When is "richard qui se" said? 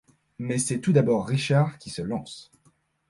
1.27-2.01